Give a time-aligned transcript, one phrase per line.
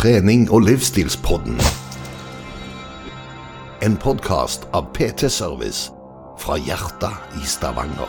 [0.00, 1.58] trening- og livsstilspodden.
[3.84, 5.90] En podkast av PT Service
[6.40, 8.08] fra hjertet i Stavanger.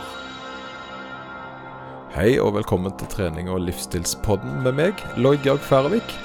[2.15, 6.15] Hei og velkommen til trening- og livsstilspodden med meg, Lloyd Georg Færøvik.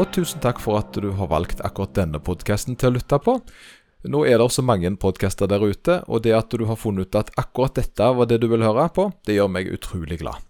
[0.00, 3.36] Og tusen takk for at du har valgt akkurat denne podkasten til å lytte på.
[4.08, 7.20] Nå er det så mange podkaster der ute, og det at du har funnet ut
[7.20, 10.45] at akkurat dette var det du vil høre på, det gjør meg utrolig glad.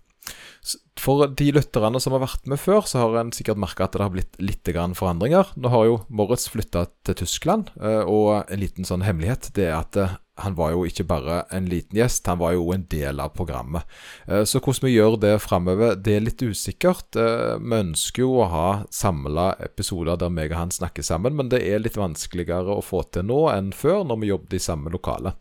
[0.99, 4.03] For de lytterne som har vært med før, så har en sikkert merka at det
[4.03, 4.69] har blitt litt
[4.99, 5.53] forandringer.
[5.55, 9.77] Nå har jo Moritz flytta til Tyskland, eh, og en liten sånn hemmelighet det er
[9.79, 13.23] at eh, han var jo ikke bare en liten gjest, han var jo en del
[13.23, 13.87] av programmet.
[14.27, 17.17] Eh, så hvordan vi gjør det framover, det er litt usikkert.
[17.17, 21.63] Vi ønsker jo å ha samla episoder der meg og han snakker sammen, men det
[21.65, 25.37] er litt vanskeligere å få til nå enn før, når vi jobber i samme lokale.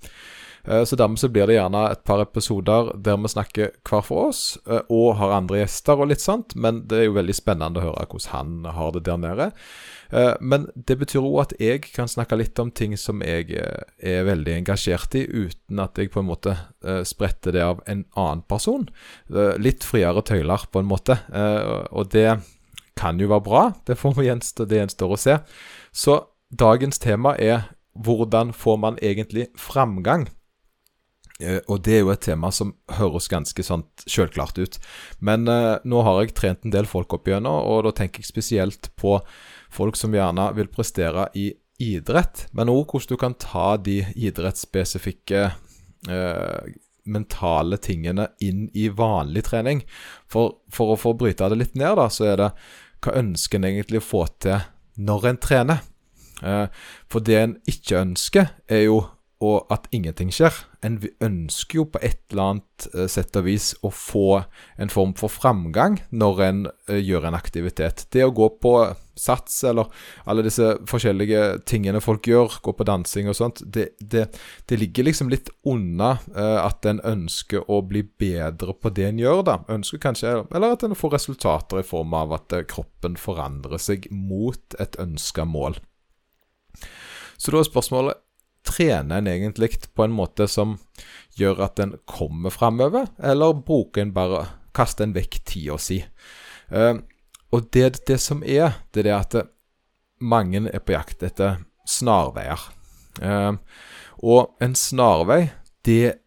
[0.67, 4.29] Eh, så dermed så blir det gjerne et par episoder der vi snakker hver for
[4.29, 7.81] oss, eh, og har andre gjester og litt sånt, men det er jo veldig spennende
[7.81, 9.49] å høre hvordan han har det der nede.
[10.09, 14.27] Eh, men det betyr òg at jeg kan snakke litt om ting som jeg er
[14.27, 16.57] veldig engasjert i, uten at jeg på en måte
[17.05, 18.85] spretter det av en annen person.
[19.57, 21.17] Litt friere tøyler, på en måte.
[21.89, 22.27] Og det
[22.95, 23.63] kan jo være bra.
[23.87, 25.37] Det får vi gjenstå, det gjenstår å se.
[25.89, 26.19] Så
[26.53, 27.65] dagens tema er
[27.97, 30.27] hvordan får man egentlig framgang?
[31.39, 34.79] Eh, og det er jo et tema som høres ganske sånn sjølklart ut.
[35.19, 38.31] Men eh, nå har jeg trent en del folk opp igjennom, og da tenker jeg
[38.31, 39.17] spesielt på
[39.73, 45.41] folk som gjerne vil prestere i idrett, men òg hvordan du kan ta de idrettsspesifikke
[46.07, 49.83] eh, mentale tingene inn i vanlig trening.
[50.31, 52.53] For, for å få bryte det litt ned, da, så er det
[53.03, 54.63] hva ønsker en egentlig å få til
[54.95, 55.83] når en trener?
[56.41, 56.65] Eh,
[57.11, 59.03] for det en ikke ønsker, er jo
[59.43, 60.55] og at ingenting skjer.
[60.85, 64.45] En ønsker jo på et eller annet uh, sett og vis å få
[64.79, 68.05] en form for framgang når en uh, gjør en aktivitet.
[68.15, 68.73] Det å gå på
[69.19, 69.91] sats, eller
[70.27, 74.27] alle disse forskjellige tingene folk gjør, gå på dansing og sånt, det, det,
[74.67, 79.19] det ligger liksom litt unna uh, at en ønsker å bli bedre på det en
[79.19, 79.57] gjør, da.
[79.75, 84.79] Ønsker kanskje, Eller at en får resultater i form av at kroppen forandrer seg mot
[84.79, 85.81] et ønska mål.
[87.35, 88.21] Så da er spørsmålet
[88.65, 90.77] trener en egentlig på en måte som
[91.39, 94.45] gjør at en kommer framover, eller bruker en bare
[94.75, 96.01] kaster en vekk tida si?
[96.71, 96.99] Uh,
[97.53, 99.37] og det, det som er, det er det at
[100.19, 102.61] mange er på jakt etter snarveier.
[103.21, 103.55] Uh,
[104.25, 105.49] og en snarvei,
[105.85, 106.17] det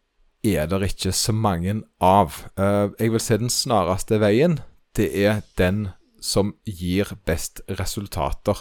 [0.46, 2.42] er det ikke så mange av.
[2.56, 4.60] Uh, jeg vil si den snareste veien,
[4.96, 5.88] det er den
[6.24, 8.58] som gir best resultater.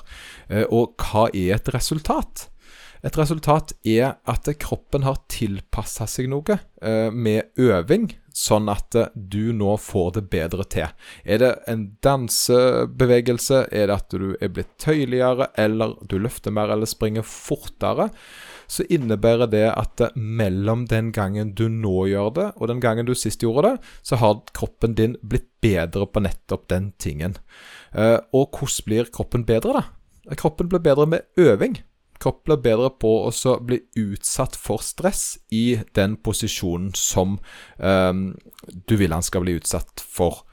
[0.70, 2.44] og hva er et resultat?
[3.06, 9.12] Et resultat er at kroppen har tilpassa seg noe eh, med øving, sånn at eh,
[9.14, 10.92] du nå får det bedre til.
[11.24, 16.74] Er det en dansebevegelse, er det at du er blitt tøyeligere, eller du løfter mer
[16.74, 18.10] eller springer fortere,
[18.68, 23.08] så innebærer det at eh, mellom den gangen du nå gjør det, og den gangen
[23.08, 27.38] du sist gjorde det, så har kroppen din blitt bedre på nettopp den tingen.
[27.98, 30.36] Og hvordan blir kroppen bedre, da?
[30.38, 31.80] Kroppen blir bedre med øving
[32.20, 37.38] blir bedre på å bli utsatt for stress i den posisjonen som
[37.78, 38.36] um,
[38.88, 40.44] du vil han skal bli utsatt for.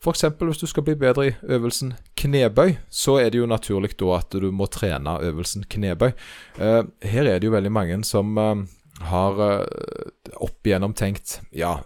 [0.00, 0.24] F.eks.
[0.40, 4.32] hvis du skal bli bedre i øvelsen knebøy, så er det jo naturlig da at
[4.32, 6.12] du må trene øvelsen knebøy.
[6.56, 8.62] Uh, her er det jo veldig mange som uh,
[9.08, 9.62] har uh,
[10.40, 11.78] opp igjennom tenkt ja,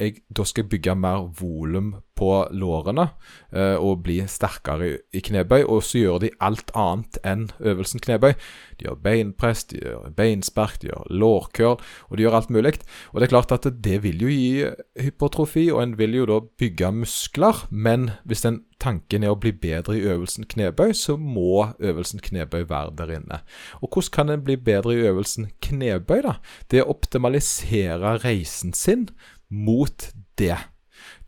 [0.00, 3.04] jeg, da skal jeg bygge mer volum på lårene
[3.52, 5.62] uh, og bli sterkere i, i, knebøy.
[5.64, 8.32] Og så gjør de alt annet enn øvelsen knebøy.
[8.80, 11.76] De gjør beinpress, de gjør beinspark, de gjør lårkøl,
[12.08, 12.76] og de gjør alt mulig.
[13.12, 16.40] Og det er klart at det vil jo gi hypotrofi, og en vil jo da
[16.58, 17.66] bygge muskler.
[17.70, 22.68] Men hvis den tanken er å bli bedre i øvelsen knebøy, så må øvelsen knebøy
[22.70, 23.40] være der inne.
[23.82, 26.36] Og hvordan kan en bli bedre i øvelsen knebøy, da?
[26.70, 29.08] Det er å optimalisere reisen sin
[29.50, 30.58] mot det.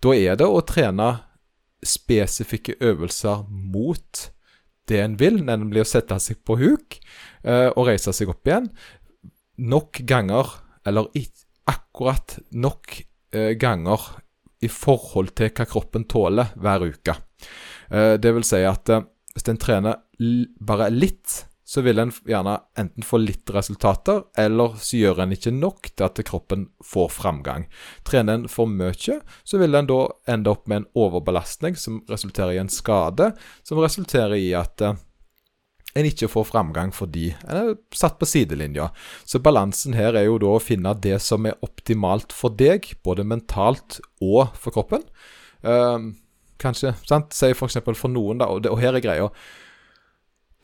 [0.03, 1.11] Da er det å trene
[1.85, 4.29] spesifikke øvelser mot
[4.89, 6.97] det en vil, nemlig å sette seg på huk
[7.45, 8.71] uh, og reise seg opp igjen.
[9.69, 10.55] Nok ganger,
[10.87, 11.11] eller
[11.69, 13.01] akkurat nok
[13.37, 14.09] uh, ganger
[14.65, 17.19] i forhold til hva kroppen tåler hver uke.
[17.93, 18.91] Uh, det vil si at
[19.35, 20.01] hvis en trener
[20.67, 25.51] bare litt så vil en gjerne enten få litt resultater, eller så gjør en ikke
[25.53, 27.67] nok til at kroppen får framgang.
[28.09, 29.99] Trener en for mye, så vil en da
[30.33, 33.35] ende opp med en overbelastning som resulterer i en skade,
[33.69, 34.97] som resulterer i at eh,
[35.93, 38.89] en ikke får framgang fordi en er satt på sidelinja.
[39.29, 43.29] Så balansen her er jo da å finne det som er optimalt for deg, både
[43.29, 45.05] mentalt og for kroppen.
[45.61, 46.17] Uh,
[46.61, 46.95] kanskje.
[47.09, 47.33] sant?
[47.37, 47.81] Si f.eks.
[47.85, 49.33] For, for noen, da, og, det, og her er greia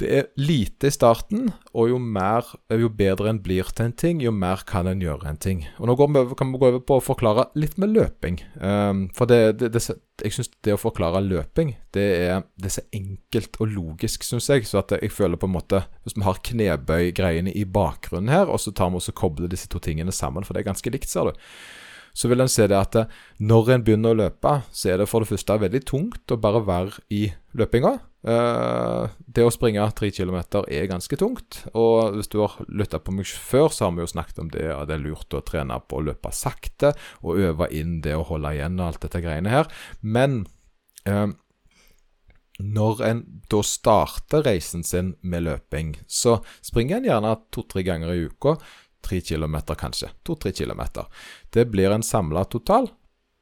[0.03, 4.23] det er lite i starten, og jo, mer, jo bedre en blir til en ting,
[4.25, 5.61] jo mer kan en gjøre en ting.
[5.79, 8.41] Og Nå vi over, kan vi gå over på å forklare litt med løping.
[8.59, 9.85] Um, for det, det, det,
[10.25, 14.51] jeg syns det å forklare løping, det er, det er så enkelt og logisk, syns
[14.51, 14.67] jeg.
[14.67, 18.59] Så at jeg føler på en måte Hvis vi har knebøy-greiene i bakgrunnen her, og
[18.63, 21.31] så tar vi og kobler disse to tingene sammen, for det er ganske likt, ser
[21.31, 21.39] du
[22.15, 22.97] så vil en se det at
[23.43, 26.63] når en begynner å løpe, så er det for det første veldig tungt å bare
[26.65, 27.27] være i
[27.59, 27.97] løpinga.
[28.25, 31.61] Uh, det å springe tre kilometer er ganske tungt.
[31.77, 34.65] Og hvis du har lytta på meg før, så har vi jo snakket om det
[34.73, 38.25] at det er lurt å trene på å løpe sakte og øve inn det å
[38.31, 39.69] holde igjen og alt dette greiene her.
[40.01, 40.45] Men
[41.11, 41.35] uh,
[42.63, 43.21] når en
[43.51, 48.55] da starter reisen sin med løping, så springer en gjerne to-tre ganger i uka.
[49.05, 50.11] Tre kilometer, kanskje.
[50.25, 51.09] To-tre kilometer.
[51.53, 52.89] Det blir en samla total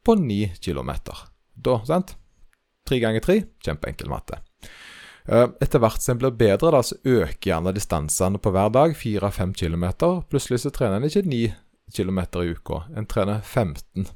[0.04, 1.28] på ni kilometer.
[1.54, 2.16] Da, sant?
[2.88, 4.40] Tre ganger tre, kjempeenkel matte.
[5.30, 8.96] Eh, etter hvert som en blir bedre, da, så øker gjerne distansene på hver dag.
[8.98, 9.86] 4-5 km.
[10.30, 11.52] Plutselig så trener en ikke 9
[11.94, 14.08] km i uka, en trener 15.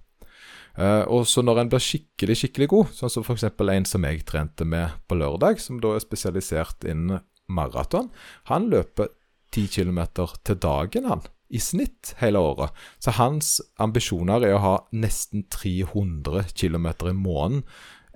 [0.77, 3.47] Uh, og så når en blir skikkelig skikkelig god, sånn som f.eks.
[3.49, 8.11] en som jeg trente med på lørdag, som da er spesialisert innen maraton,
[8.51, 9.09] han løper
[9.57, 10.03] 10 km
[10.45, 11.25] til dagen, han.
[11.49, 12.75] I snitt hele året.
[12.99, 17.63] Så hans ambisjoner er å ha nesten 300 km i måneden,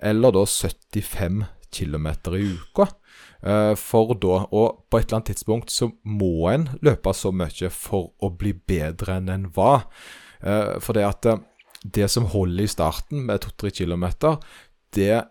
[0.01, 2.87] eller da 75 km i uka.
[3.41, 7.71] Uh, for da, og på et eller annet tidspunkt så må en løpe så mye
[7.73, 9.87] for å bli bedre enn en var.
[10.43, 11.41] Uh, for det at uh,
[11.81, 14.05] det som holder i starten med 2-3 km,
[14.93, 15.23] det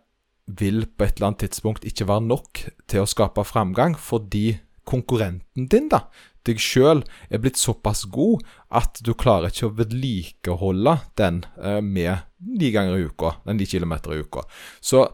[0.50, 4.58] vil på et eller annet tidspunkt ikke være nok til å skape framgang, fordi
[4.90, 6.08] konkurrenten din, da,
[6.50, 11.42] deg sjøl, er blitt såpass god at du klarer ikke å vedlikeholde den
[11.82, 14.44] med ni ganger i uka, ni kilometer i uka.
[14.84, 15.08] Så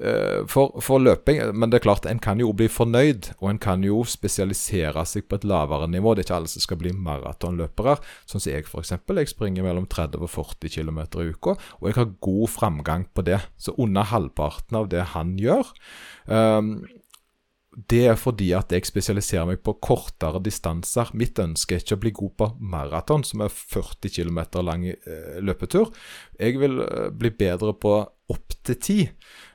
[0.00, 3.60] Eh, for, for, løping Men det er klart, en kan jo bli fornøyd, og en
[3.62, 6.14] kan jo spesialisere seg på et lavere nivå.
[6.14, 7.96] Det er ikke alle som skal bli maratonløpere,
[8.28, 8.94] sånn som jeg f.eks.
[8.98, 13.24] Jeg springer mellom 30 og 40 km i uka, og jeg har god framgang på
[13.28, 13.40] det.
[13.56, 15.72] Så under halvparten av det han gjør.
[16.26, 16.72] Um,
[17.86, 21.12] det er fordi at jeg spesialiserer meg på kortere distanser.
[21.18, 25.38] Mitt ønske er ikke å bli god på maraton, som er 40 km lang eh,
[25.44, 25.92] løpetur.
[26.40, 27.94] Jeg vil eh, bli bedre på
[28.28, 28.98] opptil 10,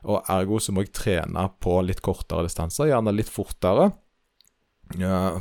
[0.07, 3.91] og ergo så må jeg trene på litt kortere distanser, gjerne litt fortere,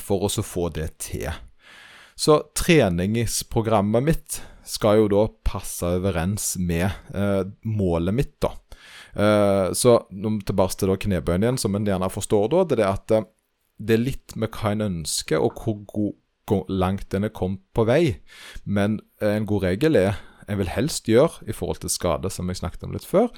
[0.00, 1.30] for å få det til.
[2.14, 4.36] Så treningsprogrammet mitt
[4.68, 8.52] skal jo da passe overens med eh, målet mitt, da.
[9.12, 13.28] Uh, så tilbake til knebøyen igjen, som en gjerne forstår da, det er at uh,
[13.82, 15.82] det er litt med hva en ønsker, og hvor,
[16.48, 18.02] god, langt en er kommet på vei.
[18.64, 20.20] Men uh, en god regel er
[20.50, 23.28] en vil helst gjøre, i forhold til skade, som jeg snakket om litt før,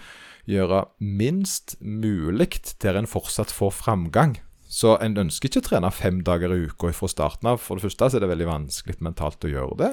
[0.49, 4.39] gjøre minst mulig der en fortsatt får framgang.
[4.71, 7.61] Så en ønsker ikke å trene fem dager i uka fra starten av.
[7.63, 9.91] For det første så er det veldig vanskelig mentalt å gjøre det.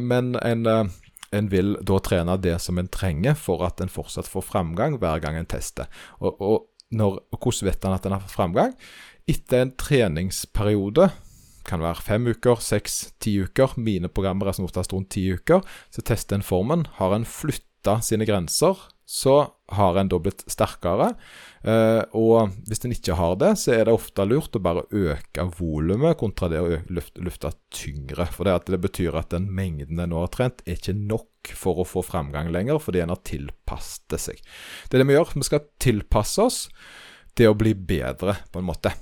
[0.00, 0.62] men en
[1.34, 5.22] en vil da trene det som en trenger for at en fortsatt får framgang hver
[5.24, 5.90] gang en tester.
[6.20, 8.74] Og, og, når, og hvordan vet en at en har fått framgang?
[9.26, 11.10] Etter en treningsperiode,
[11.66, 15.64] kan være fem uker, seks, ti uker, mine programmer er som oftest rundt ti uker,
[15.90, 16.86] så tester en formen.
[17.00, 19.36] Har en flytta sine grenser, så
[19.68, 21.12] har en da blitt sterkere.
[21.62, 25.46] Uh, og hvis en ikke har det, så er det ofte lurt å bare øke
[25.56, 28.26] volumet kontra det å lufte, tyngre.
[28.34, 31.82] For det, det, betyr at den mengden en nå har trent, er ikke nok for
[31.82, 34.42] å få framgang lenger, fordi en har tilpasset seg.
[34.86, 35.36] Det er det vi gjør.
[35.38, 36.64] Vi skal tilpasse oss
[37.38, 38.94] det å bli bedre, på en måte.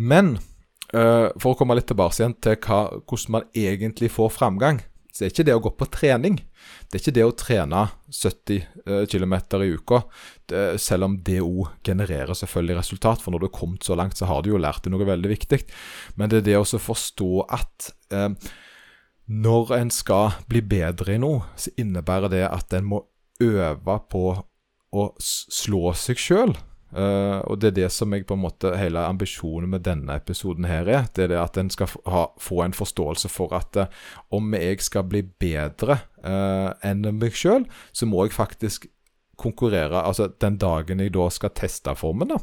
[0.00, 0.34] Men
[0.90, 4.82] uh, for å komme litt tilbake igjen til hva, hvordan man egentlig får framgang,
[5.14, 6.40] så er ikke det å gå på trening.
[6.90, 10.00] Det er ikke det å trene 70 uh, km i uka,
[10.80, 13.22] selv om det òg genererer selvfølgelig resultat.
[13.22, 15.30] For når du har kommet så langt, så har du jo lært deg noe veldig
[15.30, 15.60] viktig.
[16.18, 18.50] Men det er det å forstå at eh,
[19.30, 23.04] når en skal bli bedre i noe, så innebærer det at en må
[23.42, 24.26] øve på
[24.94, 26.54] å slå seg sjøl.
[26.94, 30.68] Uh, og det er det som jeg på en måte hele ambisjonen med denne episoden
[30.70, 31.08] her er.
[31.10, 33.88] Det er det at en skal ha, få en forståelse for at uh,
[34.34, 38.86] om jeg skal bli bedre uh, enn meg sjøl, så må jeg faktisk
[39.34, 42.38] konkurrere Altså den dagen jeg da skal teste formen, da,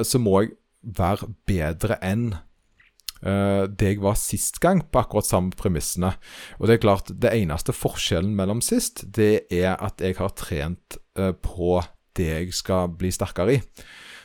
[0.00, 2.30] så må jeg være bedre enn
[3.20, 6.14] det jeg var sist gang, på akkurat samme premissene.
[6.56, 10.96] Og det er klart, det eneste forskjellen mellom sist, det er at jeg har trent
[11.44, 11.76] på
[12.18, 13.60] det jeg skal bli sterkere i.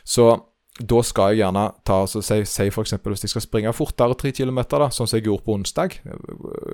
[0.07, 0.29] Så
[0.77, 2.93] da skal jeg gjerne ta altså, Si, si f.eks.
[3.01, 5.97] hvis jeg skal springe fortere 3 km, da, sånn som jeg gjorde på onsdag.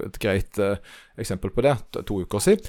[0.10, 0.82] Et greit eh,
[1.20, 2.68] eksempel på det, to uker siden.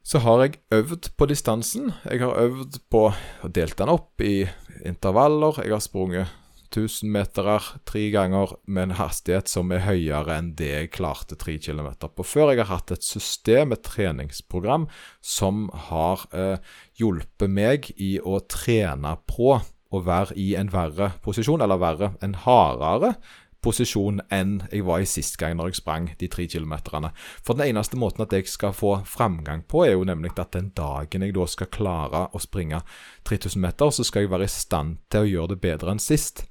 [0.00, 1.90] Så har jeg øvd på distansen.
[2.08, 4.46] Jeg har øvd på å delt den opp i
[4.88, 5.60] intervaller.
[5.60, 6.39] Jeg har sprunget
[6.70, 11.56] 1000 meter tre ganger med en hastighet som er høyere enn det jeg klarte tre
[11.58, 12.52] kilometer på før.
[12.52, 14.86] Jeg har hatt et system, et treningsprogram,
[15.20, 16.62] som har eh,
[17.00, 19.58] hjulpet meg i å trene på
[19.90, 23.16] å være i en verre posisjon, eller verre, en hardere
[23.64, 27.12] posisjon enn jeg var i sist gang når jeg sprang de tre kilometerne.
[27.44, 30.72] For den eneste måten at jeg skal få framgang på, er jo nemlig at den
[30.76, 32.82] dagen jeg da skal klare å springe
[33.28, 36.46] 3000 meter, så skal jeg være i stand til å gjøre det bedre enn sist.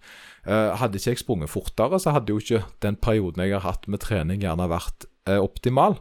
[0.48, 3.90] Uh, hadde ikke jeg sprunget fortere, så hadde jo ikke den perioden jeg har hatt
[3.92, 6.00] med trening, gjerne vært uh, optimal.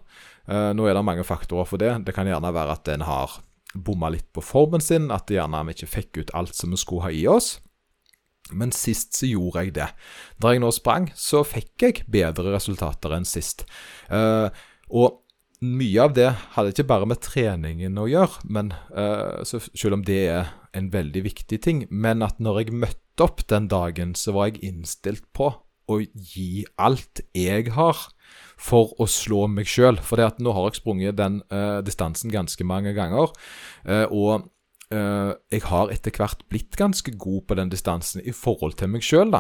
[0.49, 1.91] Uh, nå er det mange faktorer for det.
[2.07, 3.41] Det kan gjerne være at en har
[3.75, 7.09] bomma litt på formen sin, at gjerne vi ikke fikk ut alt som vi skulle
[7.09, 7.59] ha i oss.
[8.53, 9.89] Men sist så gjorde jeg det.
[10.41, 13.65] Da jeg nå sprang, så fikk jeg bedre resultater enn sist.
[14.11, 14.49] Uh,
[14.89, 15.23] og
[15.65, 20.21] mye av det hadde ikke bare med treningen å gjøre, men, uh, selv om det
[20.31, 21.87] er en veldig viktig ting.
[21.91, 25.51] Men at når jeg møtte opp den dagen, så var jeg innstilt på
[25.89, 28.01] å gi alt jeg har
[28.61, 29.97] for å slå meg sjøl.
[30.05, 33.33] For nå har jeg sprunget den uh, distansen ganske mange ganger.
[34.13, 34.49] og
[34.89, 39.05] Uh, jeg har etter hvert blitt ganske god på den distansen i forhold til meg
[39.05, 39.35] sjøl.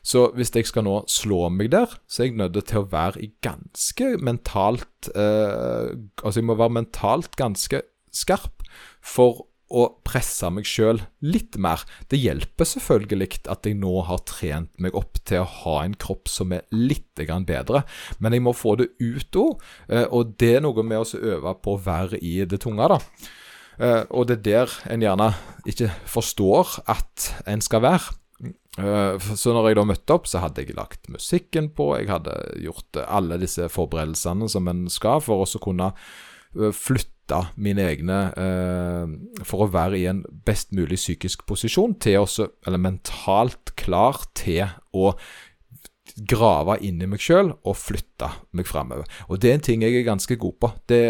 [0.00, 3.20] Så hvis jeg skal nå slå meg der, så er jeg nødt til å være
[3.20, 5.92] i ganske mentalt uh,
[6.24, 7.82] Altså jeg må være mentalt ganske
[8.16, 8.64] skarp
[9.04, 9.44] for
[9.74, 11.84] å presse meg sjøl litt mer.
[12.08, 16.32] Det hjelper selvfølgelig at jeg nå har trent meg opp til å ha en kropp
[16.32, 17.84] som er litt bedre,
[18.18, 19.64] men jeg må få det ut òg.
[19.92, 22.88] Uh, og det er noe med å øve på å være i det tunge.
[22.88, 23.00] da.
[23.80, 25.32] Uh, og det er der en gjerne
[25.66, 28.14] ikke forstår at en skal være.
[28.78, 31.92] Uh, så når jeg da møtte opp, så hadde jeg lagt musikken på.
[31.98, 37.10] Jeg hadde gjort alle disse forberedelsene som en skal for å kunne uh, flytte
[37.56, 38.16] mine egne
[39.48, 44.66] For å være i en best mulig psykisk posisjon til også, eller mentalt klar til
[44.92, 45.14] å
[46.14, 49.08] grave i meg sjøl og flytte meg framover.
[49.26, 51.00] Og det er en ting jeg er ganske god på, det,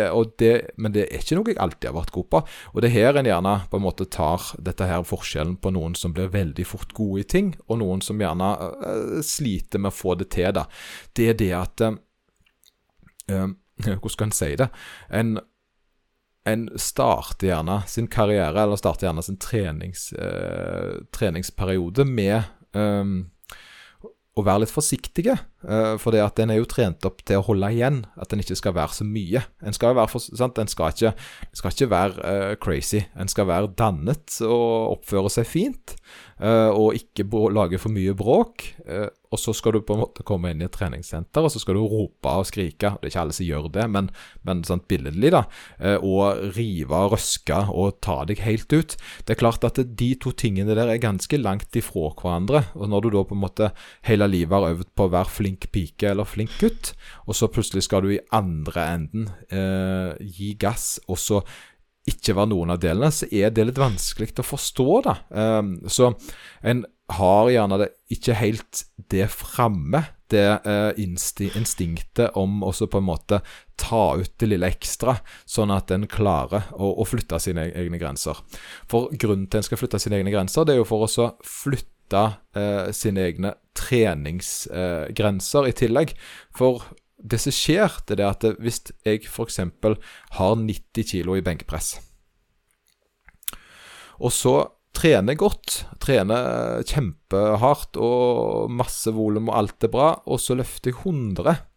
[0.40, 2.42] det, men det er ikke noe jeg alltid har vært god på.
[2.73, 5.96] Og det er her en gjerne på en måte tar dette her forskjellen på noen
[5.99, 9.99] som blir veldig fort gode i ting, og noen som gjerne uh, sliter med å
[9.99, 10.52] få det til.
[10.56, 10.64] da.
[11.12, 13.50] Det er det at uh,
[13.84, 14.70] Hvordan skal en si det?
[15.11, 15.37] En
[16.44, 22.42] en starter gjerne sin karriere, eller starter gjerne sin trenings, eh, treningsperiode med
[22.76, 23.30] um,
[24.35, 25.37] å være litt forsiktige.
[25.64, 28.42] Uh, for det at en er jo trent opp til å holde igjen, at en
[28.42, 29.44] ikke skal være så mye.
[29.64, 30.21] En skal, være for?
[30.44, 31.14] En skal ikke,
[31.56, 33.04] skal ikke være uh, crazy.
[33.16, 35.97] En skal være dannet og oppføre seg fint.
[36.35, 38.66] Uh, og ikke lage for mye bråk.
[39.35, 41.75] og så skal du på en måte komme inn i et treningssenter, og så skal
[41.75, 42.92] du rope og skrike.
[43.00, 44.11] Det er ikke alle som gjør det, men,
[44.47, 45.40] men sånn billedlig, da.
[45.97, 48.94] og rive og røske og ta deg helt ut.
[49.26, 52.62] Det er klart at de to tingene der er ganske langt ifra hverandre.
[52.78, 53.73] Og når du da på en måte
[54.06, 56.94] hele livet har øvd på å være flink flink pike eller flink gutt,
[57.26, 61.42] og så plutselig skal du i andre enden eh, gi gass, og så
[62.06, 65.16] ikke være noen av delene, så er det litt vanskelig å forstå, da.
[65.30, 66.12] Eh, så
[66.62, 66.84] en
[67.14, 73.42] har gjerne det ikke helt det framme, det uh, instinktet om å på en måte
[73.76, 78.40] ta ut det lille ekstra, sånn at en klarer å, å, flytte sine egne grenser.
[78.90, 81.93] For grunnen til en skal flytte sine egne grenser, det er jo for å flytte
[82.04, 86.14] sette eh, sine egne treningsgrenser i tillegg.
[86.56, 86.84] For
[87.18, 89.58] det som skjer, det er at hvis jeg f.eks.
[89.58, 92.00] har 90 kg i benkpress,
[94.20, 100.54] og så trener godt, trener kjempehardt og masse volum og alt er bra, og så
[100.54, 101.74] løfter jeg 100 Eh,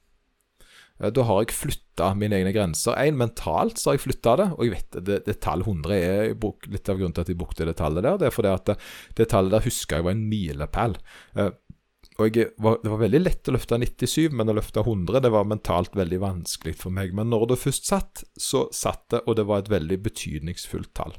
[0.97, 2.95] da har jeg flytta mine egne grenser.
[2.97, 6.33] En, mentalt så har jeg flytta det, og jeg vet det, det tall 100 er
[6.73, 8.17] litt av grunnen til at jeg brukte det tallet der.
[8.21, 8.77] Det er fordi at det,
[9.19, 10.97] det tallet der husker jeg var en milepæl.
[11.37, 11.53] Eh,
[12.17, 15.31] og jeg, var, Det var veldig lett å løfte 97, men å løfte 100 det
[15.33, 17.13] var mentalt veldig vanskelig for meg.
[17.13, 21.13] Men når det først satt, så satt det, og det var et veldig betydningsfullt tall.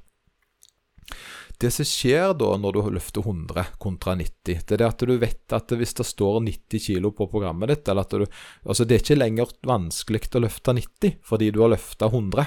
[1.58, 5.54] Det som skjer da når du løfter 100 kontra 90, det er at du vet
[5.56, 8.26] at hvis det står 90 kg på programmet ditt du,
[8.62, 12.46] altså Det er ikke lenger vanskelig å løfte 90 fordi du har løfta 100.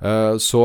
[0.00, 0.64] Uh, så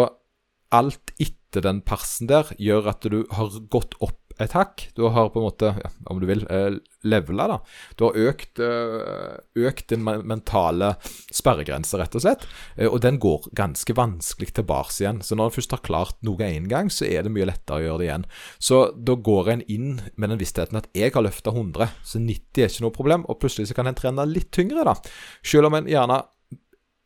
[0.72, 4.88] alt etter den persen der gjør at du har gått opp et hakk.
[4.96, 6.78] Du har på en måte, ja, om du vil, eh,
[7.08, 7.58] levela, da.
[7.96, 10.96] Du har økt, eh, økt din mentale
[11.32, 12.46] sperregrense, rett og slett.
[12.78, 15.22] Eh, og den går ganske vanskelig tilbake igjen.
[15.24, 17.86] Så når en først har klart noe én gang, så er det mye lettere å
[17.86, 18.26] gjøre det igjen.
[18.60, 22.64] Så da går en inn med den vissheten at jeg har løfta 100, så 90
[22.64, 23.26] er ikke noe problem.
[23.28, 24.96] Og plutselig så kan en trene litt tyngre, da.
[25.44, 26.24] Selv om en gjerne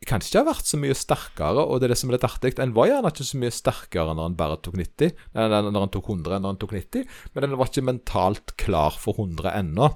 [0.10, 2.52] kanskje ikke har vært så mye sterkere, og det er det som er litt artig.
[2.64, 6.10] En var gjerne ikke så mye sterkere når en bare tok 90, når en tok
[6.10, 7.06] 100 når en tok 90,
[7.36, 9.92] men en var ikke mentalt klar for 100 ennå.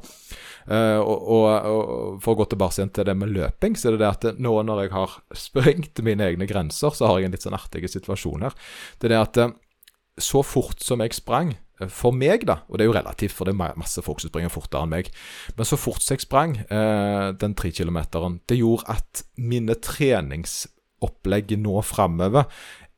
[0.70, 4.04] Uh, og, og, og, For å gå tilbake til det med løping, så er det
[4.04, 7.46] det at nå når jeg har sprengt mine egne grenser, så har jeg en litt
[7.46, 8.58] sånn artig situasjon her.
[9.02, 9.56] Det er det at uh,
[10.22, 11.56] så fort som jeg sprang,
[11.92, 14.54] for meg, da, og det er jo relativt, for det er masse folk som springer
[14.54, 15.12] fortere enn meg,
[15.58, 22.48] men så fort jeg sprang den tre kilometeren, det gjorde at mine treningsopplegg nå framover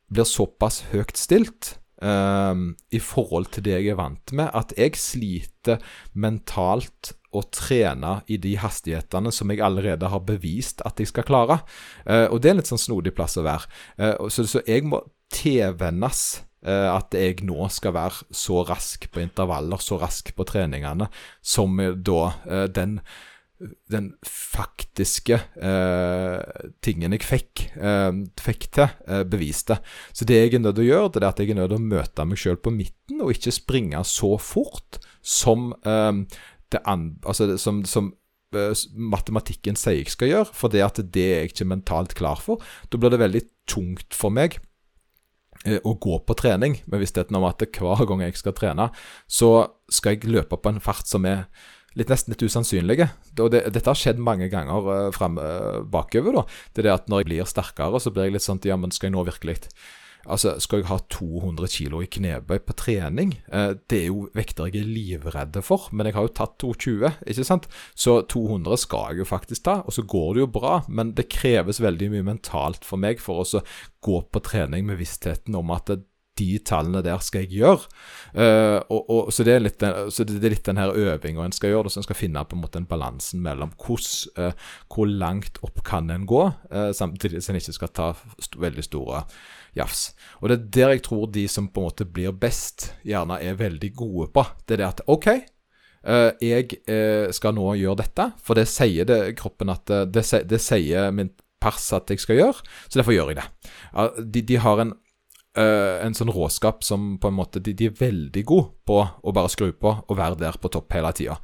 [0.08, 2.54] blir såpass høyt stilt eh,
[2.94, 5.82] i forhold til det jeg er vant med, at jeg sliter
[6.14, 11.60] mentalt å trene i de hastighetene som jeg allerede har bevist at jeg skal klare.
[12.06, 13.68] Eh, og det er en litt sånn snodig plass å være.
[14.00, 16.22] Uh, så, så, jeg må tilvennes
[16.66, 21.06] at jeg nå skal være så rask på intervaller, så rask på treningene,
[21.38, 22.32] som da
[22.74, 22.98] den
[23.90, 29.80] den faktiske eh, tingen jeg fikk, eh, fikk til, eh, beviste.
[30.14, 31.80] Så det jeg er nødt til å gjøre, det er at jeg er nødt til
[31.80, 36.12] å møte meg sjøl på midten, og ikke springe så fort som, eh,
[36.70, 38.12] det altså, som, som
[38.54, 42.38] eh, matematikken sier jeg skal gjøre, for det at det er jeg ikke mentalt klar
[42.42, 42.62] for.
[42.92, 44.67] Da blir det veldig tungt for meg eh,
[45.84, 48.88] å gå på trening med vissheten om at hver gang jeg skal trene,
[49.30, 49.50] så
[49.92, 51.46] skal jeg løpe på en fart som er
[51.98, 53.08] litt, nesten litt usannsynlige.
[53.38, 56.40] Og det, dette har skjedd mange ganger uh, frem, uh, bakover.
[56.40, 56.44] da.
[56.72, 58.94] Det er det at når jeg blir sterkere, så blir jeg litt sånn Ja, men
[58.94, 59.60] skal jeg nå virkelig
[60.26, 63.36] Altså, Skal jeg ha 200 kg i knebøy på trening?
[63.52, 67.22] Eh, det er jo vekter jeg er livredde for, men jeg har jo tatt 220,
[67.26, 67.68] ikke sant?
[67.94, 70.74] Så 200 skal jeg jo faktisk ta, og så går det jo bra.
[70.88, 73.64] Men det kreves veldig mye mentalt for meg for å
[74.04, 76.02] gå på trening med vissheten om at det,
[76.38, 77.88] de tallene der skal jeg gjøre.
[78.30, 79.82] Uh, og, og, så, det er litt,
[80.14, 82.56] så det er litt den her øvinga en skal gjøre, så en skal finne på
[82.56, 84.52] en måte den balansen mellom hos, uh,
[84.92, 88.86] hvor langt opp kan en gå, uh, samtidig som en ikke skal ta st veldig
[88.86, 89.24] store
[89.78, 90.02] jafs.
[90.40, 93.58] Og det er der jeg tror de som på en måte blir best, gjerne er
[93.58, 94.44] veldig gode på.
[94.66, 95.30] Det er det at OK,
[96.40, 96.76] jeg
[97.34, 101.90] skal nå gjøre dette, for det sier det kroppen at det, det sier min pers
[101.96, 103.48] at jeg skal gjøre, så derfor gjør jeg det.
[104.22, 104.94] De, de har en
[105.58, 109.50] en sånn råskap som på en måte de, de, er veldig gode på å bare
[109.50, 111.38] skru på og være der på topp hele tida.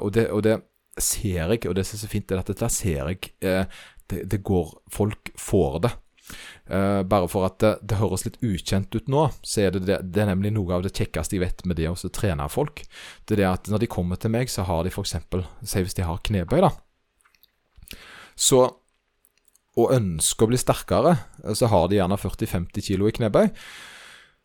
[0.00, 0.54] Og, og, det
[0.96, 4.40] ser jeg, og det som er så fint, er at dette ser jeg det, det,
[4.44, 5.92] går Folk får det.
[6.70, 9.98] Uh, bare for at det, det, høres litt ukjent ut nå, så er det, det,
[10.14, 12.86] det er nemlig noe av det kjekkeste jeg vet med det å trene folk.
[13.24, 15.18] Det er det at når de kommer til meg, så har de f.eks.
[15.68, 16.72] Si hvis de har knebøy, da.
[18.34, 18.64] Så
[19.74, 21.16] og ønsker å bli sterkere,
[21.58, 23.48] så har de gjerne 40-50 kilo i knebøy.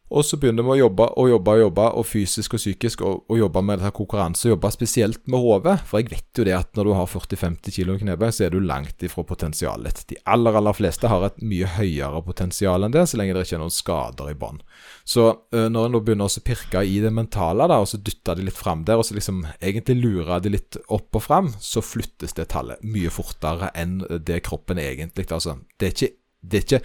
[0.09, 3.25] Og så begynner vi å jobbe og jobbe og jobbe, og fysisk og psykisk, og,
[3.29, 5.75] og jobbe med dette konkurranse, og jobbe spesielt med hodet.
[5.85, 8.53] For jeg vet jo det at når du har 40-50 kilo i knebøy, så er
[8.53, 10.03] du langt ifra potensialet.
[10.09, 13.59] De aller, aller fleste har et mye høyere potensial enn det, så lenge det ikke
[13.59, 14.63] er noen skader i bånd.
[15.05, 18.47] Så uh, når en begynner å pirke i det mentale, da, og så dytter de
[18.49, 22.33] litt fram der, og så liksom egentlig lurer de litt opp og fram, så flyttes
[22.37, 26.79] det tallet mye fortere enn det kroppen egentlig Altså, det er ikke det er, ikke,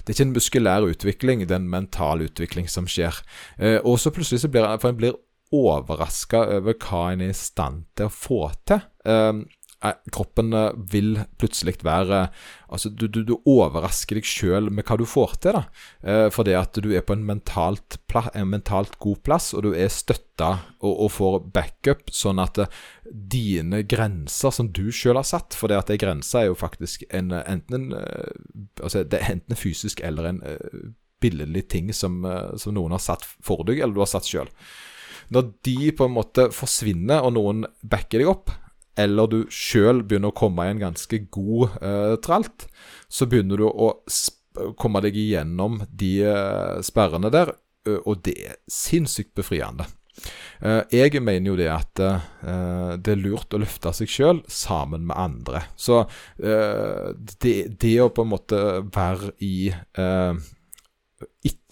[0.00, 3.22] det er ikke en muskulær utvikling, det er en mental utvikling som skjer.
[3.58, 5.18] Eh, og så plutselig så blir en blir
[5.50, 8.84] overraska over hva en er i stand til å få til.
[9.04, 9.40] Eh,
[9.84, 10.52] Eh, kroppen
[10.92, 12.28] vil plutselig være
[12.70, 16.28] Altså, du, du, du overrasker deg sjøl med hva du får til, da.
[16.30, 17.96] Fordi at du er på en mentalt,
[18.30, 22.60] en mentalt god plass, og du er støtta og, og, får backup, sånn at
[23.10, 27.02] dine grenser som du sjøl har satt For det at ei grense er jo faktisk
[27.10, 28.06] en, enten en
[28.82, 30.40] Altså, det er enten fysisk eller en
[31.20, 32.22] billedlig ting som,
[32.56, 34.48] som noen har satt for deg, eller du har satt sjøl.
[35.30, 38.50] Når de på en måte forsvinner, og noen backer deg opp,
[38.98, 42.66] eller du sjøl begynner å komme i en ganske god uh, tralt,
[43.08, 43.92] så begynner du å
[44.80, 47.54] komme deg igjennom de uh, sperrene der,
[47.88, 49.86] uh, og det er sinnssykt befriende.
[50.92, 52.00] Jeg mener jo det at
[53.00, 55.62] det er lurt å løfte seg sjøl sammen med andre.
[55.72, 56.02] Så
[56.36, 58.60] det, det, å på en måte
[58.92, 59.72] være i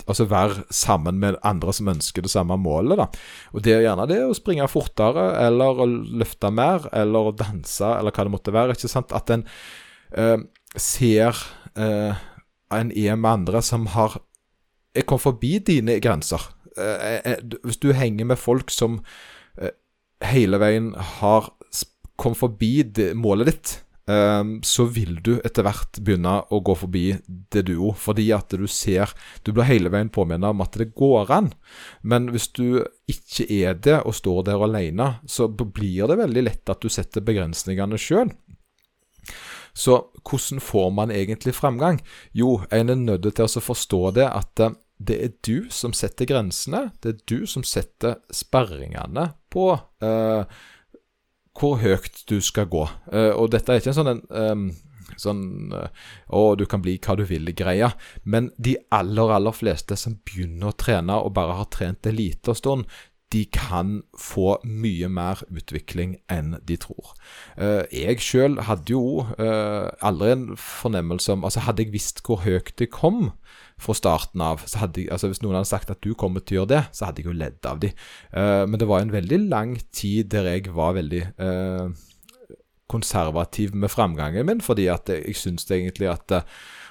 [0.08, 2.98] altså være sammen med andre som ønsker det samme målet.
[2.98, 3.08] da.
[3.52, 7.84] Og Det er gjerne det å springe fortere, eller å løfte mer, eller å danse,
[7.84, 8.76] eller hva det måtte være.
[8.76, 9.12] ikke sant?
[9.12, 9.44] At en
[10.12, 10.38] eh,
[10.76, 11.36] ser
[11.76, 12.16] eh,
[12.70, 14.20] en er med andre som har
[14.96, 16.40] Jeg kom forbi dine grenser.
[16.78, 19.00] Eh, eh hvis du henger med folk som
[19.60, 19.74] eh,
[20.30, 21.52] hele veien har
[22.18, 22.72] kommet forbi
[23.14, 23.76] målet ditt
[24.08, 27.04] Ehm, så vil du etter hvert begynne å gå forbi
[27.52, 27.92] det duo.
[27.92, 29.12] Fordi at du ser
[29.44, 31.52] Du blir hele veien påminnet om at det går an.
[32.02, 36.68] Men hvis du ikke er det, og står der alene, så blir det veldig lett
[36.70, 38.32] at du setter begrensningene sjøl.
[39.74, 42.00] Så hvordan får man egentlig framgang?
[42.32, 46.26] Jo, en er nødt til å forstå det at eh, det er du som setter
[46.28, 46.88] grensene.
[47.02, 50.58] Det er du som setter sperringene på uh,
[51.58, 52.84] hvor høyt du skal gå.
[53.12, 54.68] Uh, og dette er ikke en sånn en, um,
[55.18, 57.92] sånn Å, du kan bli hva du vil-greia.
[58.24, 62.58] Men de aller, aller fleste som begynner å trene og bare har trent en liten
[62.58, 62.90] stund,
[63.32, 67.12] de kan få mye mer utvikling enn de tror.
[67.60, 72.42] Uh, jeg sjøl hadde jo uh, aldri en fornemmelse om Altså, hadde jeg visst hvor
[72.46, 73.28] høyt det kom
[73.78, 76.56] fra starten av så hadde jeg, altså Hvis noen hadde sagt at du kommer til
[76.56, 77.94] å gjøre det, så hadde jeg jo ledd av dem.
[78.34, 81.24] Uh, men det var en veldig lang tid der jeg var veldig
[82.88, 86.40] konservativ med framgangen min, fordi at jeg, jeg syns egentlig at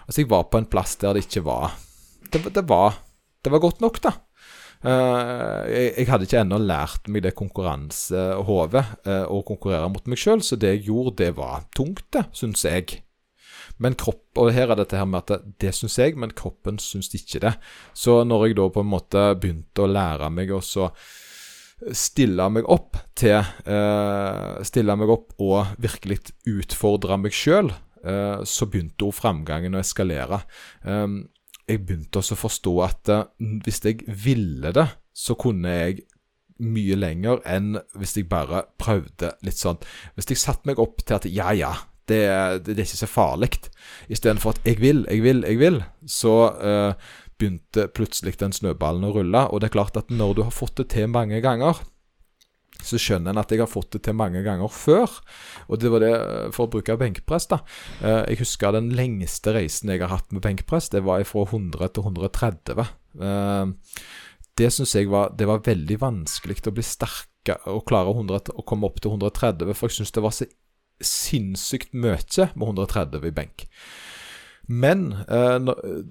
[0.08, 1.74] Altså, jeg var på en plass der det ikke var
[2.32, 2.96] Det, det, var,
[3.44, 4.14] det var godt nok, da.
[4.86, 10.22] Uh, jeg, jeg, hadde ikke ennå lært meg det konkurransehodet uh, å konkurrere mot meg
[10.22, 13.00] sjøl, så det jeg gjorde, det var tungt, det, syns jeg.
[13.84, 16.80] Men kropp, og her er dette her med at det, det syns jeg, men kroppen
[16.82, 17.54] syns ikke det.
[17.94, 20.62] Så når jeg da på en måte begynte å lære meg å
[21.94, 27.70] stille meg opp til eh, Stille meg opp og virkelig utfordre meg sjøl,
[28.48, 30.38] så begynte jo framgangen å eskalere.
[30.88, 31.18] Eh,
[31.68, 33.26] jeg begynte også å forstå at uh,
[33.66, 36.06] hvis jeg ville det, så kunne jeg
[36.64, 39.82] mye lenger enn hvis jeg bare prøvde litt sånn.
[40.16, 41.74] Hvis jeg satte meg opp til at ja, ja,
[42.10, 42.24] det,
[42.66, 43.52] det, det er ikke så farlig,
[44.12, 49.14] istedenfor at jeg vil, jeg vil, jeg vil, så uh, begynte plutselig den snøballen å
[49.20, 49.44] rulle.
[49.52, 51.80] Og det er klart at når du har fått det til mange ganger,
[52.84, 55.18] så skjønner en at jeg har fått det til mange ganger før.
[55.68, 57.62] Og det var det eh, for å bruke benkpress, da.
[58.02, 61.96] Eh, jeg husker den lengste reisen jeg har hatt med benkpress, det var fra 100
[61.96, 62.86] til 130.
[63.18, 63.74] Eh,
[64.58, 68.66] det syns jeg var, det var veldig vanskelig å bli sterke og klare 100, å
[68.68, 70.48] komme opp til 130, for jeg syns det var så
[71.04, 73.68] sinnssykt mye med 130 i benk.
[74.68, 75.60] Men eh,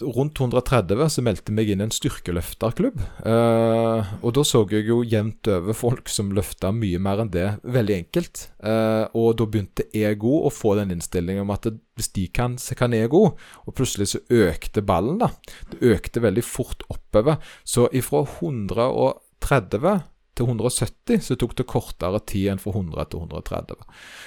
[0.00, 3.02] rundt 130 så meldte jeg meg inn i en styrkeløfterklubb.
[3.28, 7.46] Eh, og da så jeg jo jevnt over folk som løfta mye mer enn det,
[7.68, 8.46] veldig enkelt.
[8.64, 12.78] Eh, og da begynte ego å få den innstillingen om at hvis de kan, så
[12.78, 13.36] kan jeg òg.
[13.68, 15.30] Og plutselig så økte ballen, da.
[15.72, 17.42] Det økte veldig fort oppover.
[17.68, 23.84] Så ifra 130 til 170 så tok det kortere tid enn fra 100 til 130.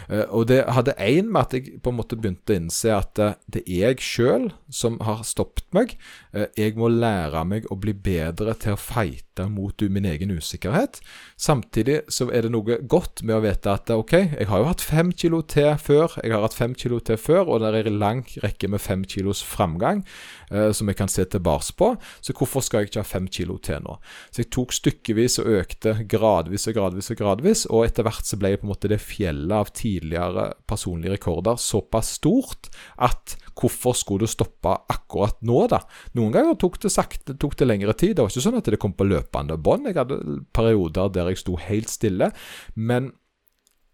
[0.10, 3.22] Uh, og det hadde én med at jeg på en måte begynte å innse at
[3.22, 5.96] uh, det er jeg sjøl som har stoppet meg.
[6.34, 11.00] Uh, jeg må lære meg å bli bedre til å feite mot min egen usikkerhet.
[11.40, 14.84] Samtidig så er det noe godt med å vite at OK, jeg har jo hatt
[14.84, 16.18] fem kilo til før.
[16.24, 19.06] Jeg har hatt fem kilo til før, og det er en lang rekke med fem
[19.08, 20.04] kilos framgang
[20.50, 21.94] som jeg kan se tilbake på.
[22.26, 23.96] Så hvorfor skal jeg ikke ha fem kilo til nå?
[24.34, 28.40] Så jeg tok stykkevis og økte gradvis og gradvis og gradvis, og etter hvert så
[28.40, 32.72] ble på en måte det fjellet av tidligere personlige rekorder såpass stort
[33.04, 35.82] at hvorfor skulle du stoppe akkurat nå, da?
[36.18, 38.16] Noen ganger tok det sakte, tok det lengre tid.
[38.16, 39.90] Det var ikke sånn at det kom på løpende bånd.
[39.90, 42.32] Jeg hadde perioder der jeg sto helt stille.
[42.76, 43.12] Men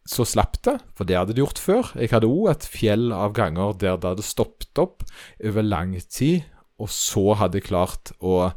[0.05, 1.93] så slapp det, for det hadde det gjort før.
[1.97, 5.01] Jeg hadde òg et fjell av ganger der det hadde stoppet opp
[5.41, 6.45] over lang tid,
[6.77, 8.51] og så hadde jeg klart å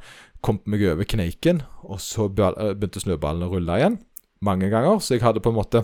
[0.44, 4.00] kom meg over kneiken, og så eh, begynte snøballen å rulle igjen.
[4.44, 5.00] Mange ganger.
[5.02, 5.82] Så jeg hadde på en måte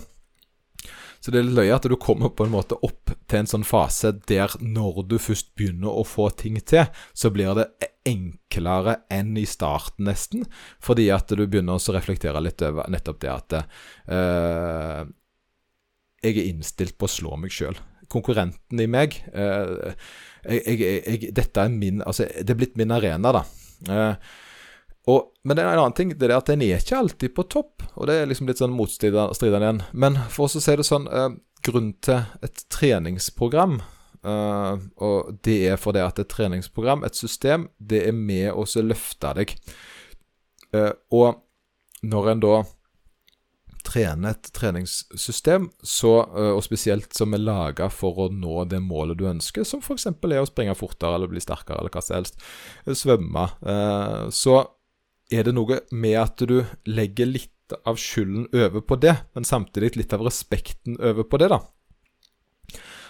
[1.18, 3.64] Så det er litt løye at du kommer på en måte opp til en sånn
[3.64, 6.84] fase der når du først begynner å få ting til,
[7.16, 7.70] så blir det
[8.04, 10.44] enklere enn i starten, nesten.
[10.84, 15.08] Fordi at du begynner å reflektere litt over nettopp det at uh,
[16.20, 17.80] jeg er innstilt på å slå meg sjøl.
[18.12, 19.16] Konkurrenten i meg
[20.44, 23.44] Eh, jeg, jeg, jeg, Dette er min Altså, det er blitt min arena, da.
[23.84, 24.34] Uh,
[25.10, 27.44] og, men det er en annen ting, det er at den er ikke alltid på
[27.52, 27.84] topp.
[27.94, 29.82] Og det er liksom litt sånn motstridende igjen.
[29.92, 35.58] Men for oss å si det sånn, eh, grunnen til et treningsprogram eh, Og det
[35.72, 39.52] er fordi at et treningsprogram, et system, det er med å løfte deg.
[40.72, 41.44] Eh, og
[42.04, 42.54] når en da
[43.84, 49.26] trener et treningssystem, så, og spesielt som er laga for å nå det målet du
[49.28, 50.06] ønsker, som f.eks.
[50.08, 52.40] er å springe fortere eller bli sterkere eller hva som helst,
[52.88, 53.44] svømme,
[54.32, 54.62] så
[55.32, 56.58] er det noe med at du
[56.88, 57.50] legger litt
[57.88, 61.62] av skylden over på det, men samtidig litt av respekten over på det, da.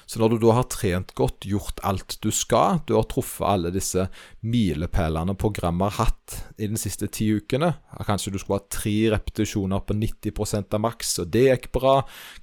[0.07, 3.73] Så når du da har trent godt, gjort alt du skal, du har truffet alle
[3.75, 4.07] disse
[4.45, 7.73] milepælene programmet har hatt i de siste ti ukene
[8.05, 11.95] Kanskje du skulle ha tre repetisjoner på 90% av maks, og det gikk bra.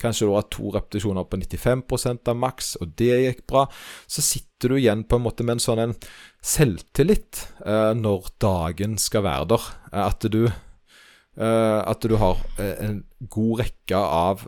[0.01, 3.65] Kanskje du har to repetisjoner på 95% av maks, og det gikk bra.
[4.09, 5.95] Så sitter du igjen på en måte med en sånn en
[6.41, 9.69] selvtillit eh, når dagen skal være der.
[9.91, 14.45] Eh, at du eh, at du har eh, en god rekke av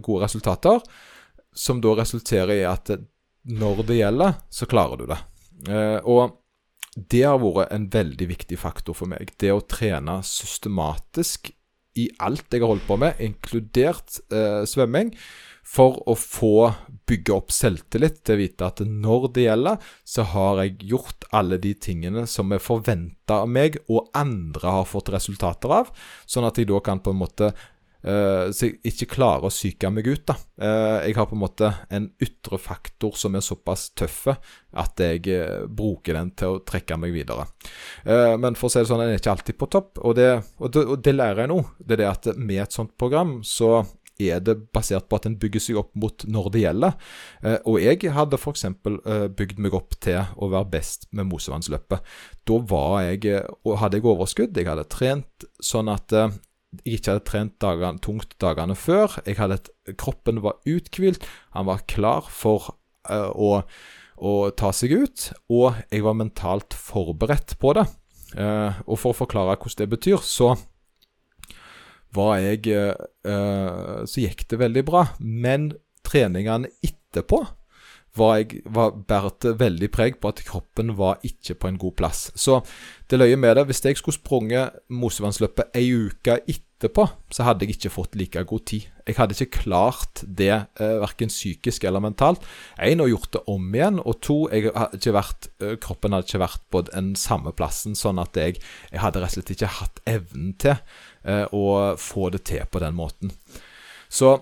[0.00, 0.82] gode resultater
[1.60, 2.92] som da resulterer i at
[3.50, 5.18] når det gjelder, så klarer du det.
[5.68, 6.36] Eh, og
[6.96, 9.32] det har vært en veldig viktig faktor for meg.
[9.40, 11.52] Det å trene systematisk
[11.98, 15.12] i alt jeg har holdt på med, inkludert eh, svømming,
[15.70, 16.70] for å få
[17.06, 21.60] bygge opp selvtillit til å vite at når det gjelder, så har jeg gjort alle
[21.62, 25.92] de tingene som er forventa av meg, og andre har fått resultater av,
[26.26, 27.52] sånn at jeg da kan på en måte
[28.00, 30.22] så jeg ikke klarer å psyke meg ut.
[30.30, 30.36] da.
[30.60, 34.36] Uh, jeg har på en måte en ytre faktor som er såpass tøffe
[34.80, 37.46] at jeg uh, bruker den til å trekke meg videre.
[38.04, 40.72] men for å si det sånn, den er ikke alltid på topp, og det, og
[40.72, 41.60] det, og det lærer jeg nå.
[41.78, 43.82] Det er det at med et sånt program så
[44.20, 46.96] er det basert på at en bygger seg opp mot når det gjelder.
[47.64, 48.66] og jeg hadde f.eks.
[49.36, 52.04] Bygd meg opp til å være best med Mosevannsløpet.
[52.44, 54.56] Da var jeg, og hadde jeg overskudd.
[54.56, 56.12] Jeg hadde trent sånn at
[56.84, 59.18] jeg ikke hadde trent dagene, tungt dagene før.
[59.26, 61.24] Et, kroppen var uthvilt,
[61.56, 62.74] han var klar for
[63.10, 63.50] uh, å,
[64.16, 67.86] å, ta seg ut, og jeg var mentalt forberedt på det.
[68.36, 70.54] Uh, og for å forklare hvordan det betyr, så
[72.14, 75.04] var jeg uh, Så gikk det veldig bra.
[75.18, 75.70] Men
[76.06, 77.44] treningene etterpå
[78.18, 82.24] var jeg var båret veldig preg på at kroppen var ikke på en god plass.
[82.34, 82.60] Så
[83.10, 87.76] det løye med det, hvis jeg skulle sprunget Mosevannsløpet ei uke etterpå, så hadde jeg
[87.76, 88.88] ikke fått like god tid.
[89.06, 92.42] Jeg hadde ikke klart det, eh, verken psykisk eller mentalt.
[92.78, 96.62] Én, og gjort det om igjen, og to, hadde vært, eh, kroppen hadde ikke vært
[96.70, 100.54] på den samme plassen, sånn at jeg, jeg hadde rett og slett ikke hatt evnen
[100.58, 100.78] til
[101.24, 103.34] eh, å få det til på den måten.
[104.10, 104.40] Så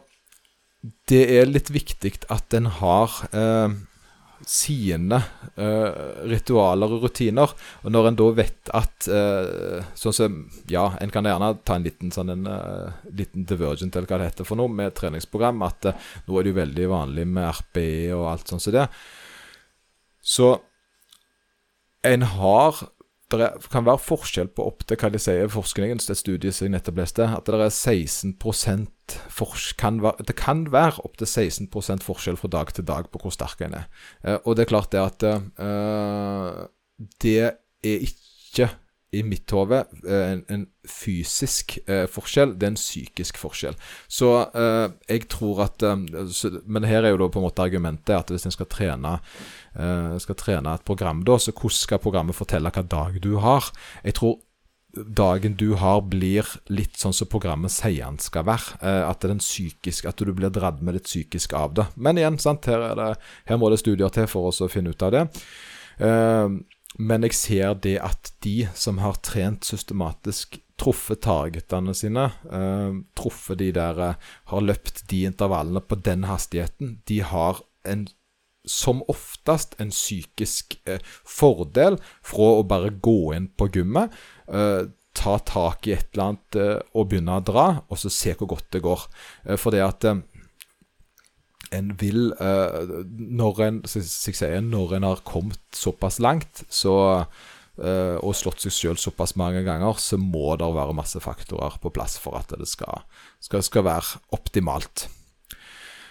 [1.10, 3.72] det er litt viktig at en har eh,
[4.46, 5.18] sine
[5.58, 7.54] eh, ritualer og rutiner.
[7.82, 10.38] Og når en da vet at eh, Sånn som
[10.70, 14.30] Ja, en kan gjerne ta en liten sånn en uh, liten divergent, eller hva det
[14.30, 15.64] heter for noe, med treningsprogram.
[15.66, 18.86] At uh, nå er det jo veldig vanlig med RPE og alt sånt som det.
[20.22, 20.52] Så
[22.06, 22.84] en har
[23.30, 26.64] det kan være forskjell på opp til hva de sier i forskningen, det studiet som
[26.64, 28.88] jeg nettopp leste, at det er 16%
[29.80, 33.60] kan være, Det kan være opptil 16% forskjell fra dag til dag på hvor sterk
[33.64, 33.86] en er.
[34.24, 35.24] Eh, og det er klart det at
[35.60, 36.68] uh,
[37.20, 37.52] Det er
[37.84, 38.70] ikke
[39.16, 43.76] i mitt hode eh, en, en, fysisk eh, forskjell, det er en psykisk forskjell.
[44.08, 45.84] Så eh, jeg tror at
[46.32, 49.18] så, Men her er jo da på en måte argumentet at hvis en skal trene
[49.76, 53.72] eh, skal trene et program, da, så hvordan skal programmet fortelle hva dag du har?
[54.04, 54.38] Jeg tror
[54.92, 58.78] dagen du har, blir litt sånn som programmet sier den skal være.
[58.80, 61.86] Uh, at, det er den psykisk, at du blir dratt med litt psykisk av det.
[61.96, 63.10] Men igjen, sant, her, det,
[63.50, 65.24] her må det studier til for oss å finne ut av det.
[66.00, 66.58] Uh,
[66.96, 73.58] men jeg ser det at de som har trent systematisk, truffet targetene sine, uh, truffet
[73.58, 74.14] de der
[74.48, 78.06] Har løpt de intervallene på den hastigheten, de har en
[78.68, 84.14] som oftest en psykisk eh, fordel fra å bare gå inn på gymmet,
[84.52, 88.34] eh, ta tak i et eller annet eh, og begynne å dra, og så se
[88.38, 89.06] hvor godt det går.
[89.46, 90.20] Eh, for det at eh,
[91.74, 97.26] en vil uh, Når en, sier, når en har kommet såpass langt, så
[97.78, 102.16] og slått seg sjøl såpass mange ganger, så må det være masse faktorer på plass
[102.18, 103.04] for at det skal,
[103.38, 105.04] skal, skal være optimalt.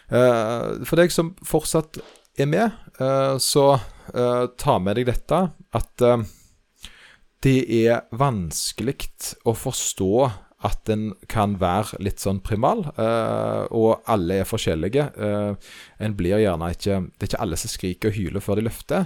[0.08, 2.00] For deg som fortsatt
[2.40, 2.72] er med,
[3.44, 3.66] så
[4.64, 5.42] ta med deg dette
[5.76, 6.06] at
[7.44, 9.10] det er vanskelig
[9.44, 10.14] å forstå
[10.66, 15.04] at en kan være litt sånn primal, og alle er forskjellige.
[16.00, 19.06] en blir gjerne ikke Det er ikke alle som skriker og hyler før de løfter.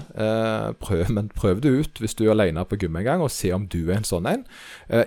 [0.79, 3.51] prøv, men prøv det ut hvis du er alene på gym en gang, og se
[3.51, 4.45] om du er en sånn en.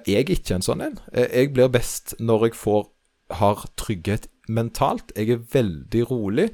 [0.07, 1.01] jeg er ikke en sånn en.
[1.15, 2.91] jeg blir best når jeg får,
[3.41, 5.13] har trygghet mentalt.
[5.17, 6.49] Jeg er veldig rolig.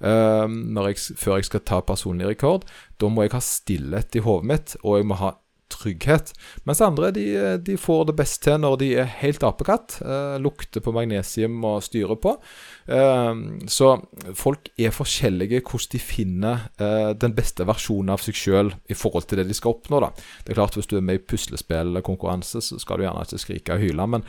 [0.00, 0.48] Uh,
[0.88, 2.66] jeg, før jeg skal ta personlig rekord.
[3.00, 5.36] Da må jeg ha stillhet i hodet mitt, og jeg må ha
[5.72, 6.32] trygghet.
[6.68, 7.24] Mens andre de,
[7.62, 9.98] de får det best til når de er helt apekatt.
[10.02, 12.36] Eh, lukter på magnesium og styrer på.
[12.86, 13.32] Eh,
[13.70, 13.92] så
[14.38, 19.28] folk er forskjellige hvordan de finner eh, den beste versjonen av seg sjøl i forhold
[19.30, 20.02] til det de skal oppnå.
[20.04, 20.12] da.
[20.44, 23.76] Det er klart Hvis du er med i puslespillkonkurranse, så skal du gjerne ikke skrike
[23.76, 24.10] og hyle.
[24.16, 24.26] Men,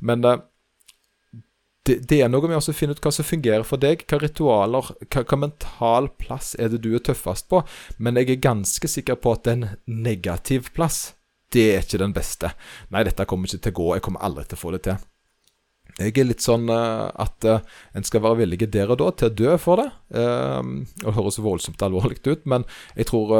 [0.00, 0.24] men
[1.88, 4.04] det, er noe med å finne ut hva som fungerer for deg.
[4.08, 7.62] Hva ritualer, hva, hva, mental plass er det du er tøffest på?
[7.98, 11.14] Men jeg er ganske sikker på at en negativ plass,
[11.54, 12.52] det er ikke den beste.
[12.94, 13.88] Nei, dette kommer ikke til å gå.
[13.96, 15.06] Jeg kommer aldri til å få det til.
[15.98, 17.64] Jeg er litt sånn uh, at uh,
[17.96, 19.88] en skal være villig der og da til å dø for det.
[20.14, 23.34] Uh, det høres voldsomt alvorlig ut, men jeg tror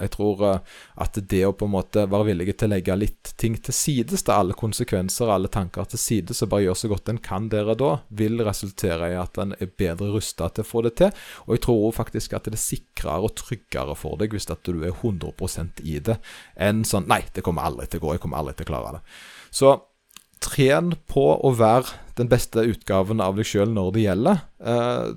[0.00, 3.32] Jeg tror uh, at det å på en måte være villig til å legge litt
[3.40, 7.12] ting til sides, da alle konsekvenser alle tanker til side, så bare gjør så godt
[7.12, 10.68] en kan der og da, vil resultere i at en er bedre rusta til å
[10.68, 11.26] få det til.
[11.46, 14.84] Og jeg tror faktisk at det er sikrere og tryggere for deg hvis at du
[14.84, 16.20] er 100% i det,
[16.56, 18.96] enn sånn Nei, det kommer aldri til å gå, jeg kommer aldri til å klare
[18.96, 19.18] det.
[19.54, 19.76] Så
[20.42, 24.44] tren på å være den beste utgaven av deg sjøl når det gjelder.
[24.60, 25.16] Uh,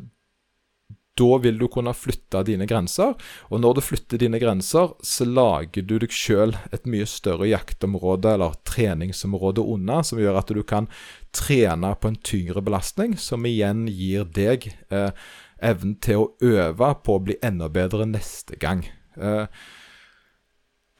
[1.20, 3.16] da vil du kunne flytte dine grenser.
[3.52, 8.34] Og når du flytter dine grenser, så lager du deg sjøl et mye større jaktområde
[8.38, 10.90] eller treningsområde unna, som gjør at du kan
[11.36, 15.12] trene på en tyngre belastning, som igjen gir deg eh,
[15.60, 18.86] evnen til å øve på å bli enda bedre neste gang.
[19.20, 19.46] Eh,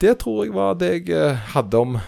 [0.00, 1.98] det tror jeg var det jeg eh, hadde om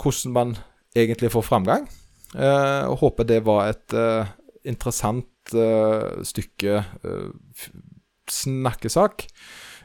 [0.00, 0.54] hvordan man
[0.96, 1.88] egentlig får framgang.
[2.34, 4.30] Eh, og håper det var et eh,
[4.70, 7.30] interessant uh, stykke uh,
[8.30, 9.26] snakkesak.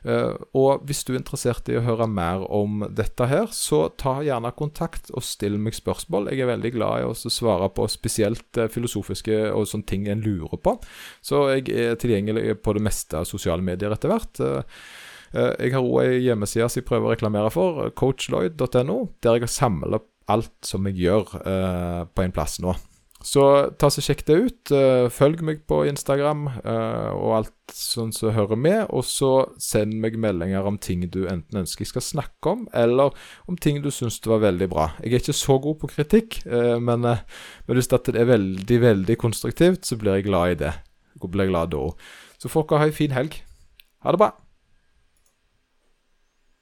[0.05, 4.19] Uh, og hvis du er interessert i å høre mer om dette her, så ta
[4.25, 6.29] gjerne kontakt og still meg spørsmål.
[6.29, 10.61] Jeg er veldig glad i å svare på spesielt filosofiske og sånne ting en lurer
[10.61, 10.77] på.
[11.25, 14.45] Så jeg er tilgjengelig på det meste av sosiale medier etter hvert.
[15.35, 19.51] Jeg har òg ei hjemmeside som jeg prøver å reklamere for, coachloyd.no, der jeg har
[19.51, 19.99] samla
[20.31, 21.33] alt som jeg gjør
[22.13, 22.77] på en plass nå.
[23.25, 23.43] Så
[23.81, 24.71] ta så sjekk det ut.
[24.71, 28.83] Uh, følg meg på Instagram uh, og alt sånn som hører med.
[28.93, 33.17] Og så send meg meldinger om ting du enten ønsker jeg skal snakke om, eller
[33.49, 34.91] om ting du syns var veldig bra.
[35.01, 39.19] Jeg er ikke så god på kritikk, uh, men, men hvis det er veldig, veldig
[39.21, 40.73] konstruktivt, så blir jeg glad i det.
[41.17, 41.89] Jeg blir glad da.
[42.37, 43.41] Så folk ha ei en fin helg.
[44.05, 44.35] Ha det bra.